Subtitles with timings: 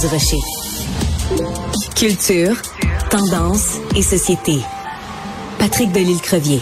[0.00, 0.36] du Rocher.
[1.94, 2.56] Culture,
[3.10, 4.58] tendance et société.
[5.58, 6.60] Patrick Delisle-Crevier.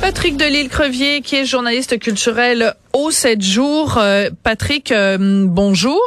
[0.00, 3.98] Patrick Delisle-Crevier, qui est journaliste culturel au 7 jours.
[3.98, 6.00] Euh, Patrick, euh, bonjour.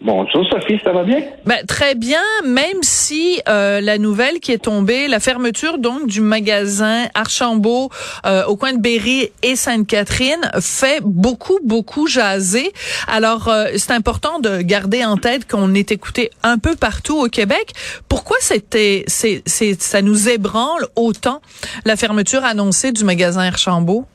[0.00, 1.20] Bonjour Sophie, ça va bien?
[1.44, 6.20] Ben, très bien, même si euh, la nouvelle qui est tombée, la fermeture donc du
[6.20, 7.90] magasin Archambault
[8.24, 12.72] euh, au coin de Berry et Sainte-Catherine fait beaucoup, beaucoup jaser.
[13.08, 17.28] Alors, euh, c'est important de garder en tête qu'on est écouté un peu partout au
[17.28, 17.72] Québec.
[18.08, 21.42] Pourquoi c'était, c'est, c'est, ça nous ébranle autant
[21.84, 24.06] la fermeture annoncée du magasin Archambault?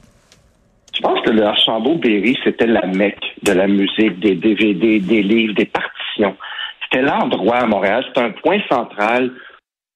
[0.95, 5.55] Je pense que le Archambault-Berry, c'était la mecque de la musique, des DVD, des livres,
[5.55, 6.35] des partitions?
[6.83, 9.31] C'était l'endroit à Montréal, c'était un point central.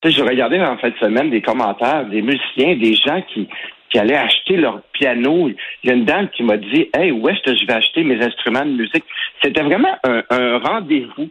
[0.04, 3.48] Je regardais en fin de semaine des commentaires des musiciens, des gens qui,
[3.90, 5.50] qui allaient acheter leur piano.
[5.50, 8.04] Il y a une dame qui m'a dit Hey, où est-ce que je vais acheter
[8.04, 9.04] mes instruments de musique?
[9.44, 11.30] C'était vraiment un, un rendez-vous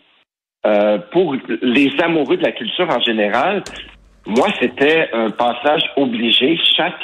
[0.67, 3.63] euh, pour les amoureux de la culture en général.
[4.27, 6.59] Moi, c'était un passage obligé.
[6.77, 6.99] Chaque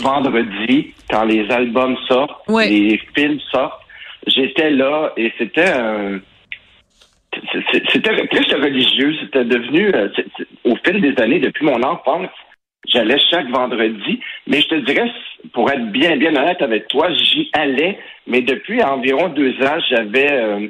[0.00, 2.68] vendredi, quand les albums sortent, Ouais.
[2.68, 3.80] les films sortent,
[4.26, 6.20] j'étais là et c'était un.
[7.92, 10.08] C'était plus religieux, c'était devenu, euh,
[10.64, 12.28] au fil des années, depuis mon enfance,
[12.86, 15.10] j'allais chaque vendredi, mais je te dirais,
[15.52, 17.98] pour être bien, bien honnête avec toi, j'y allais,
[18.28, 20.68] mais depuis environ deux ans, j'avais, euh,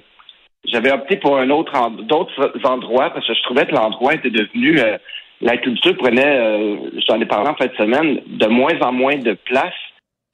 [0.64, 1.72] j'avais opté pour un autre,
[2.04, 4.96] d'autres endroits parce que je trouvais que l'endroit était devenu, euh,
[5.40, 6.76] la culture prenait, euh,
[7.08, 9.74] j'en ai parlé en fin de semaine, de moins en moins de place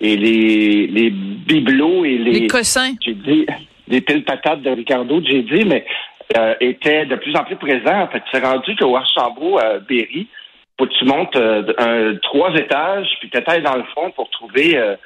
[0.01, 2.95] et les, les bibelots et les, Les cossins.
[3.05, 3.47] j'ai dit,
[3.89, 5.85] les piles patates de Ricardo, j'ai dit, mais
[6.37, 8.03] euh, étaient de plus en plus présents.
[8.03, 10.29] En fait, c'est rendu qu'au Archambault, à Berry,
[10.79, 14.79] faut que tu montes euh, un, trois étages, puis tu dans le fond pour trouver
[14.79, 14.97] euh,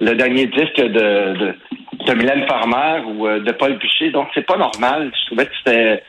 [0.00, 1.54] le dernier disque de, de,
[2.06, 4.10] de Mylène Farmer ou euh, de Paul Boucher.
[4.10, 5.12] Donc, c'est pas normal.
[5.20, 6.02] Je trouvais que c'était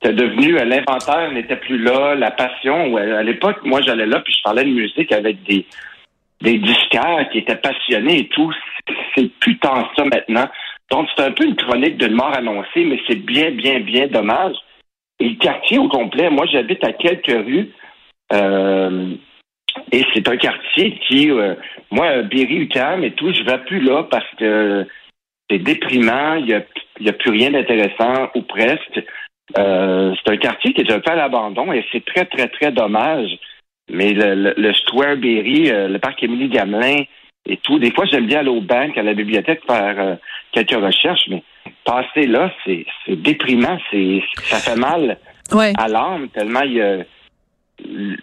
[0.00, 2.92] c'était devenu euh, l'inventaire n'était plus là, la passion.
[2.92, 5.66] Ouais, à l'époque, moi j'allais là puis je parlais de musique avec des
[6.40, 8.52] des disquaires qui étaient passionnés et tout.
[9.14, 9.30] C'est-
[9.60, 10.48] tant ça maintenant.
[10.90, 14.54] Donc c'est un peu une chronique d'une mort annoncée, mais c'est bien, bien, bien dommage.
[15.20, 17.70] Et le quartier au complet, moi j'habite à quelques rues.
[18.32, 19.14] euh,
[19.92, 21.54] et c'est un quartier qui, euh,
[21.90, 24.86] moi, Berry, UQAM et tout, je vais plus là parce que
[25.48, 26.62] c'est déprimant, il y a,
[27.00, 29.02] y a plus rien d'intéressant ou presque.
[29.56, 32.70] Euh, c'est un quartier qui est un peu à l'abandon et c'est très, très, très
[32.72, 33.30] dommage.
[33.90, 37.04] Mais le, le, le Square Berry, euh, le parc Émilie Gamelin
[37.46, 40.14] et tout, des fois, j'aime bien aller au bank, à la bibliothèque, faire euh,
[40.52, 41.42] quelques recherches, mais
[41.84, 45.18] passer là, c'est déprimant, c'est ça fait mal
[45.50, 45.72] Ouais.
[45.78, 46.60] à l'âme tellement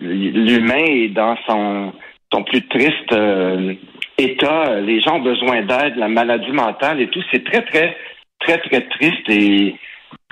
[0.02, 1.94] l'humain est dans son,
[2.32, 3.74] son plus triste euh,
[4.18, 4.80] état.
[4.82, 7.22] Les gens ont besoin d'aide, la maladie mentale et tout.
[7.32, 7.96] C'est très, très,
[8.40, 9.30] très, très triste.
[9.30, 9.76] Et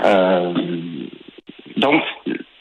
[0.02, 0.54] euh,
[1.78, 2.02] donc,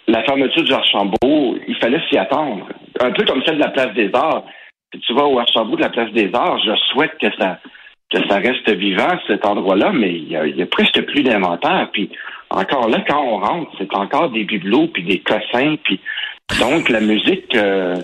[0.09, 2.69] la fermeture du Archambault, il fallait s'y attendre.
[3.01, 4.45] Un peu comme celle de la place des Arts.
[4.93, 7.59] Si tu vas au Archambault de la place des Arts, je souhaite que ça
[8.11, 11.89] que ça reste vivant, cet endroit-là, mais il y, y a presque plus d'inventaire.
[11.95, 12.11] Puis
[12.51, 15.99] encore là, quand on rentre, c'est encore des bibelots, puis des cossins, puis
[16.61, 17.97] donc la musique, euh,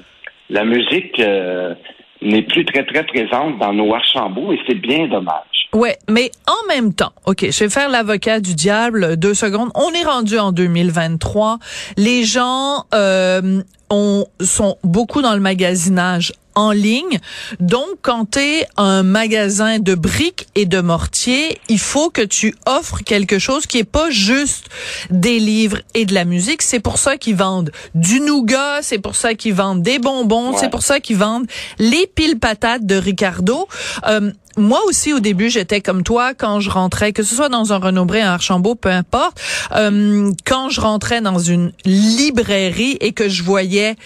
[0.48, 1.74] la musique euh,
[2.22, 5.68] n'est plus très très présente dans nos Archambault et c'est bien dommage.
[5.74, 9.68] Ouais, mais en même temps, OK, je vais faire l'avocat du diable deux secondes.
[9.74, 11.58] On est rendu en 2023.
[11.98, 17.20] Les gens euh, ont, sont beaucoup dans le magasinage en ligne.
[17.60, 22.52] Donc, quand tu es un magasin de briques et de mortier, il faut que tu
[22.66, 24.66] offres quelque chose qui est pas juste
[25.10, 26.62] des livres et de la musique.
[26.62, 30.56] C'est pour ça qu'ils vendent du nougat, c'est pour ça qu'ils vendent des bonbons, Ouais.
[30.58, 31.46] c'est pour ça qu'ils vendent
[31.78, 33.68] les piles patates de Ricardo.
[34.08, 37.72] Euh, moi aussi, au début, j'étais comme toi quand je rentrais, que ce soit dans
[37.72, 39.40] un Renaud-Bré, un Archambault, peu importe,
[39.74, 43.96] euh, quand je rentrais dans une librairie et que je voyais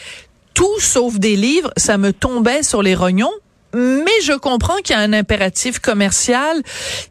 [0.54, 3.32] tout sauf des livres, ça me tombait sur les rognons.
[3.74, 6.62] Mais je comprends qu'il y a un impératif commercial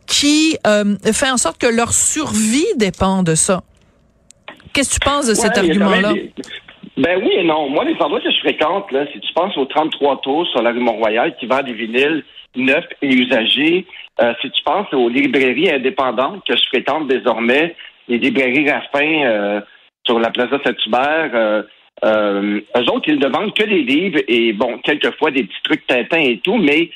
[0.06, 3.64] qui euh, fait en sorte que leur survie dépend de ça.
[4.74, 6.14] Qu'est-ce que tu penses de cet Ouais, argument-là?
[7.02, 7.68] Ben oui et non.
[7.68, 10.70] Moi, les endroits que je fréquente, là, si tu penses aux 33 tours sur la
[10.70, 12.24] rue Mont-Royal qui vendent des vinyles
[12.56, 13.88] neufs et usagés,
[14.22, 17.76] euh, si tu penses aux librairies indépendantes que je fréquente désormais,
[18.08, 19.62] les librairies Raffin euh,
[20.06, 21.64] sur la Plaza Saint-Hubert, euh,
[22.06, 25.88] euh, eux autres, ils ne vendent que des livres et, bon, quelquefois des petits trucs
[25.88, 26.92] Tintin et tout, mais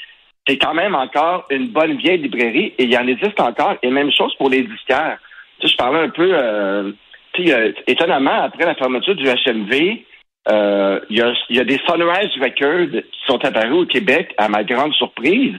[0.47, 3.77] c'est quand même encore une bonne vieille librairie et il y en existe encore.
[3.81, 5.17] Et même chose pour les disquaires.
[5.59, 6.93] Tu sais, je parlais un peu,
[7.39, 10.03] euh, étonnamment, après la fermeture du HMV,
[10.47, 14.33] euh, il y, a, il y a des Sunrise Records qui sont apparus au Québec,
[14.37, 15.55] à ma grande surprise.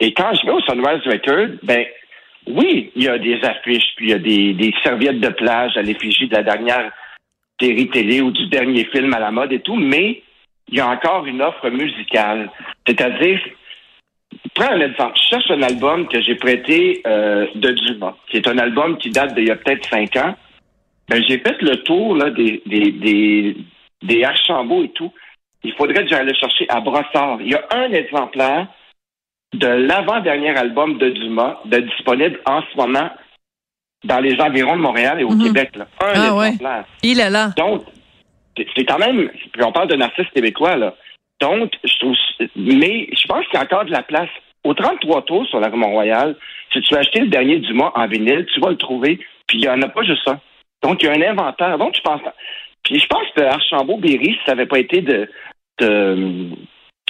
[0.00, 1.84] Et quand je vais au Sunrise Records, ben,
[2.46, 4.18] oui, il y a des affiches, puis il y a
[4.54, 6.92] des, serviettes de plage à l'effigie de la dernière
[7.60, 10.22] série télé ou du dernier film à la mode et tout, mais
[10.68, 12.50] il y a encore une offre musicale.
[12.86, 13.40] C'est-à-dire,
[14.54, 15.16] prends un exemple.
[15.16, 19.10] Je cherche un album que j'ai prêté euh, de Dumas, qui est un album qui
[19.10, 20.34] date d'il y a peut-être cinq ans.
[21.08, 23.56] Ben, j'ai fait le tour là, des, des, des,
[24.02, 25.12] des Archambault et tout.
[25.62, 27.38] Il faudrait que j'aille le chercher à Brossard.
[27.40, 28.68] Il y a un exemplaire
[29.54, 33.10] de l'avant-dernier album de Dumas de disponible en ce moment
[34.04, 35.44] dans les environs de Montréal et au mhm.
[35.44, 35.76] Québec.
[35.76, 35.86] Là.
[36.00, 36.84] Un ah, exemplaire.
[37.02, 37.50] Il est là.
[37.56, 37.84] Donc,
[38.56, 39.30] c'est quand même,
[39.60, 40.94] on parle d'un artiste québécois, là.
[41.40, 42.16] Donc, je trouve,
[42.56, 44.30] mais je pense qu'il y a encore de la place.
[44.62, 46.36] Au 33 tours sur la rue Mont-Royal,
[46.72, 49.60] si tu veux acheter le dernier Dumas en vinyle, tu vas le trouver, puis il
[49.60, 50.40] n'y en a pas juste ça.
[50.84, 51.78] Donc, il y a un inventaire.
[51.78, 52.20] Donc, je pense,
[52.82, 55.28] puis je pense que Archambault-Berry, si ça n'avait pas été de,
[55.78, 56.50] de,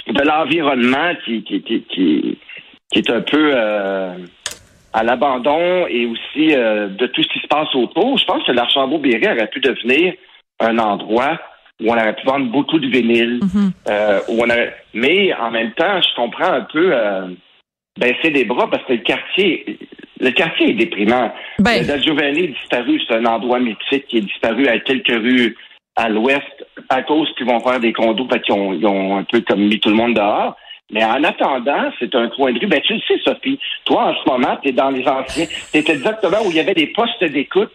[0.07, 4.15] de l'environnement qui, qui, qui, qui, est un peu euh,
[4.93, 8.53] à l'abandon et aussi euh, de tout ce qui se passe autour, je pense que
[8.53, 10.13] l'Archambault-Berry aurait pu devenir
[10.61, 11.37] un endroit
[11.81, 13.39] où on aurait pu vendre beaucoup de vinyle.
[13.39, 13.71] Mm-hmm.
[13.89, 14.47] Euh, où on
[14.93, 16.93] Mais en même temps, je comprends un peu
[17.99, 19.79] baisser les bras parce que le quartier,
[20.19, 21.33] le quartier est déprimant.
[21.59, 21.85] Ben...
[21.87, 25.55] La Giovanni est disparu, c'est un endroit mythique qui est disparu à quelques rues
[25.95, 29.23] à l'ouest à cause qu'ils vont faire des condos, fait qu'ils ont, ils ont un
[29.23, 30.55] peu comme mis tout le monde dehors.
[30.91, 32.67] Mais en attendant, c'est un coin de rue.
[32.67, 35.47] Ben, tu le sais, Sophie, toi, en ce moment, tu es dans les anciens.
[35.73, 37.71] Tu exactement où il y avait des postes d'écoute.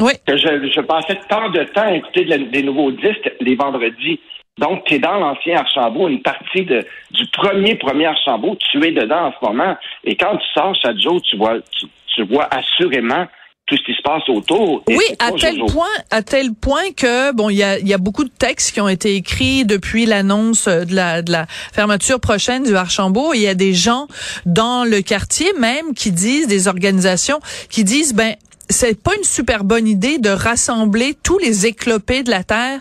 [0.00, 0.12] Oui.
[0.26, 4.20] Que je, je passais tant de temps à écouter des nouveaux disques les vendredis.
[4.58, 8.92] Donc, tu es dans l'ancien Archambault, une partie de, du premier premier Archambault, tu es
[8.92, 9.76] dedans en ce moment.
[10.04, 11.54] Et quand tu sors chaque jour, tu vois,
[12.14, 13.26] tu vois assurément
[13.66, 14.82] tout ce qui se passe autour.
[14.88, 18.24] Oui, à tel point, à tel point que bon, il y a, y a beaucoup
[18.24, 22.76] de textes qui ont été écrits depuis l'annonce de la, de la fermeture prochaine du
[22.76, 23.32] Archambault.
[23.34, 24.08] Il y a des gens
[24.46, 27.38] dans le quartier même qui disent, des organisations
[27.70, 28.34] qui disent, ben
[28.68, 32.80] c'est pas une super bonne idée de rassembler tous les éclopés de la terre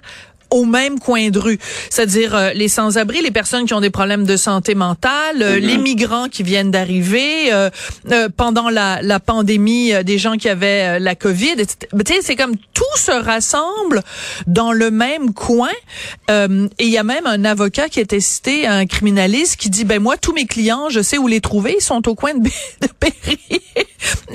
[0.52, 1.58] au même coin de rue.
[1.90, 5.60] C'est-à-dire euh, les sans-abri, les personnes qui ont des problèmes de santé mentale, euh, mm-hmm.
[5.60, 7.70] les migrants qui viennent d'arriver, euh,
[8.36, 11.56] pendant la, la pandémie, des gens qui avaient la COVID.
[11.56, 11.66] Tu
[12.06, 14.02] sais, c'est comme tout se rassemble
[14.48, 15.70] dans le même coin.
[16.30, 20.02] et il y a même un avocat qui était cité, un criminaliste, qui dit, ben
[20.02, 22.88] moi, tous mes clients, je sais où les trouver, ils sont au coin de, de
[23.00, 23.40] Péry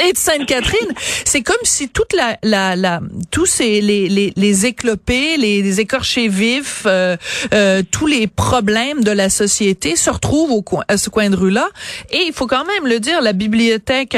[0.00, 0.92] et de Sainte-Catherine.
[1.24, 5.80] C'est comme si toute la, la, la tous ces les, les, les éclopés, les, les
[5.80, 7.16] écorchés vifs, euh,
[7.52, 11.36] euh, tous les problèmes de la société se retrouvent au coin, à ce coin de
[11.36, 11.68] rue-là.
[12.10, 14.16] Et il faut quand même le dire, la bibliothèque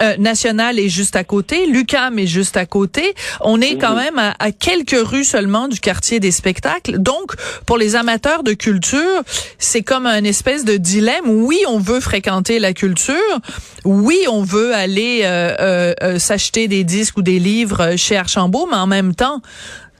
[0.00, 3.14] euh, national est juste à côté, Lucam est juste à côté.
[3.40, 6.98] On est quand même à, quelques rues seulement du quartier des spectacles.
[6.98, 7.34] Donc,
[7.66, 9.22] pour les amateurs de culture,
[9.58, 11.26] c'est comme un espèce de dilemme.
[11.26, 13.14] Oui, on veut fréquenter la culture.
[13.84, 18.76] Oui, on veut aller euh, euh, s'acheter des disques ou des livres chez Archambault, mais
[18.76, 19.42] en même temps,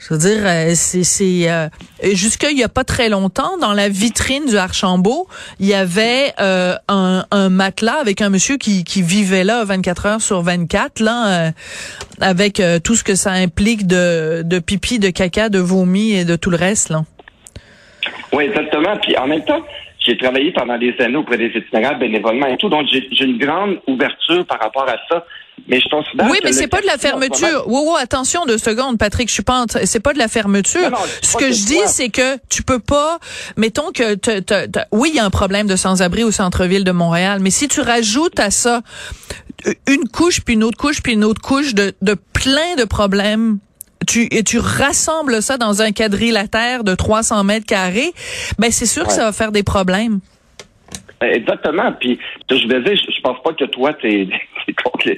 [0.01, 1.69] je veux dire, euh, c'est euh,
[2.15, 5.27] jusqu'à il y a pas très longtemps dans la vitrine du Archambault,
[5.59, 10.07] il y avait euh, un, un, matelas avec un monsieur qui, qui vivait là 24
[10.07, 11.53] heures sur 24 là
[12.21, 16.37] avec tout ce que ça implique de de pipi, de caca, de vomi et de
[16.37, 17.03] tout le reste là.
[18.33, 18.97] Oui, exactement.
[18.99, 19.63] Puis en même temps,
[19.99, 23.81] j'ai travaillé pendant des années auprès des itinérants bénévolement et tout, donc j'ai une grande
[23.87, 25.25] ouverture par rapport à ça.
[25.69, 27.69] Mais je considère Oui, mais c'est pas de la fermeture.
[27.69, 30.91] Wow, wow, attention deux secondes, Patrick, je suis pas c'est pas de la fermeture.
[31.23, 33.19] Ce que je dis, c'est que tu peux pas
[33.57, 34.17] mettons que
[34.93, 37.81] oui, il y a un problème de sans-abri au centre-ville de Montréal, mais si tu
[37.81, 38.83] rajoutes à ça
[39.87, 43.59] une couche puis une autre couche puis une autre couche de, de plein de problèmes
[44.07, 48.13] tu, et tu rassembles ça dans un quadrilatère de 300 mètres carrés,
[48.59, 50.21] ben c'est sûr que ça va faire des problèmes.
[51.21, 51.93] Exactement.
[51.99, 54.29] Puis, je veux dire, je, pense pas que toi, t'es,
[54.85, 55.09] contre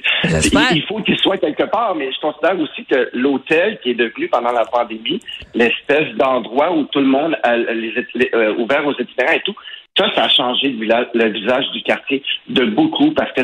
[0.73, 4.27] Il faut qu'il soit quelque part, mais je considère aussi que l'hôtel, qui est devenu
[4.27, 5.19] pendant la pandémie
[5.53, 7.93] l'espèce d'endroit où tout le monde a les,
[8.33, 9.55] euh, ouvert aux itinérants et tout,
[9.97, 13.41] ça, ça a changé le, visage du quartier de beaucoup parce que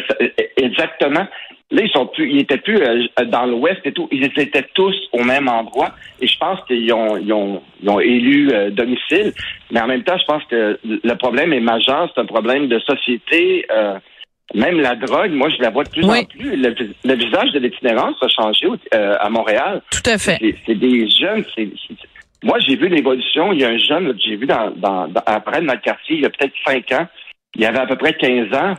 [0.56, 1.28] exactement,
[1.70, 4.08] Là, ils sont plus, ils étaient plus euh, dans l'Ouest et tout.
[4.10, 5.92] Ils étaient tous au même endroit.
[6.22, 9.34] Et je pense qu'ils ont, ils ont, ils ont élu euh, domicile.
[9.72, 12.10] Mais en même temps, je pense que le problème est majeur.
[12.14, 13.66] C'est un problème de société.
[13.70, 14.00] Euh,
[14.54, 16.56] même la drogue, moi, je la vois de plus en plus.
[16.56, 19.82] Le, visage de l'itinérance a changé à Montréal.
[19.92, 20.40] Tout à fait.
[20.66, 21.44] C'est des jeunes.
[22.44, 23.52] moi, j'ai vu l'évolution.
[23.52, 26.22] Il y a un jeune que j'ai vu dans, dans, dans, après notre quartier, il
[26.22, 27.08] y a peut-être cinq ans.
[27.56, 28.76] Il avait à peu près 15 ans.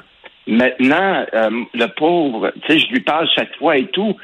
[0.47, 4.17] Maintenant, euh, le pauvre, tu sais, je lui parle chaque fois et tout.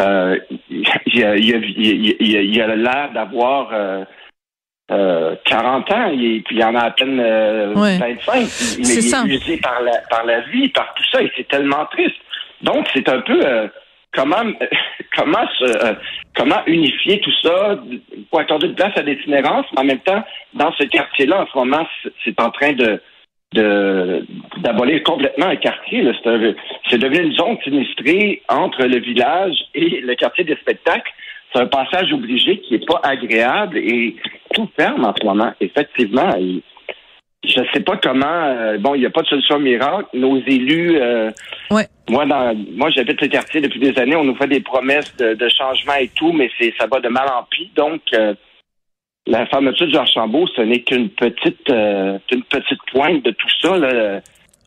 [0.00, 0.36] Euh,
[0.68, 3.72] il, il, a l'air d'avoir
[4.90, 7.16] euh, 40 euh, ans, et puis il en a à peine
[7.72, 8.48] 25.
[8.78, 12.16] Il, est, usé par la, par la vie, par tout ça, et c'est tellement triste.
[12.62, 13.40] Donc, c'est un peu
[14.14, 14.42] comment
[15.16, 15.46] comment
[16.34, 17.78] comment unifier tout ça
[18.30, 20.24] pour accorder de place à l'itinérance, mais en même temps,
[20.54, 21.86] dans ce quartier-là, en ce moment,
[22.24, 23.00] c'est en train de
[23.54, 24.26] de
[24.58, 26.10] d'abolir complètement un quartier.
[26.88, 31.12] C'est devenu une zone sinistrée entre le village et le quartier des spectacles.
[31.52, 34.16] C'est un passage obligé qui n'est pas agréable et
[34.52, 35.52] tout ferme en ce moment.
[35.60, 36.32] Effectivement,
[37.44, 38.26] je ne sais pas comment.
[38.26, 40.06] Euh, bon, il n'y a pas de solution miracle.
[40.14, 41.30] Nos élus, euh,
[41.70, 41.86] ouais.
[42.08, 44.16] moi, dans, moi, j'habite le quartier depuis des années.
[44.16, 47.28] On nous fait des promesses de, changement et tout, mais c'est ça va de mal
[47.28, 47.70] en pis.
[47.74, 48.34] Donc, euh,
[49.26, 53.76] la fermeture du Archambault, ce n'est qu'une petite, une petite pointe de tout ça.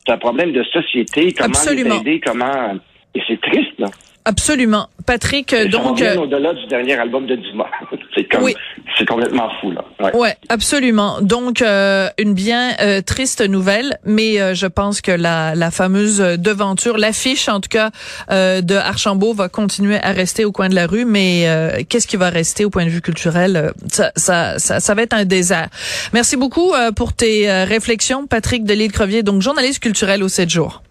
[0.06, 1.34] C'est un problème de société.
[1.34, 2.00] Comment Absolument.
[2.00, 2.78] aider, comment?
[3.16, 3.88] Et c'est triste, là.
[4.28, 4.90] Absolument.
[5.06, 6.02] Patrick, donc...
[6.02, 7.70] Euh, au-delà du dernier album de Dumas.
[8.16, 8.50] c'est comme,
[8.98, 9.84] c'est complètement fou, là.
[10.16, 11.22] Ouais, absolument.
[11.22, 16.98] Donc, euh, une bien euh, triste nouvelle, mais je pense que la, la fameuse devanture,
[16.98, 17.92] l'affiche, en tout cas,
[18.30, 21.46] de Archambault va continuer à rester au coin de la rue, mais
[21.88, 23.74] qu'est-ce qui va rester au point de vue culturel?
[23.92, 25.68] Ça, ça, ça, ça va être un désert.
[26.14, 30.82] Merci beaucoup pour tes réflexions, Patrick Delisle-Crevier, donc journaliste culturel au 7 jours.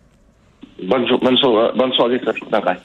[0.83, 1.37] Bonne, bonne,
[1.77, 2.77] bonne soirée, Bye bye.